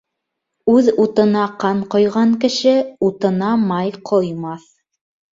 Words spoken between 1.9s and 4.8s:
ҡойған кеше утына май ҡоймаҫ.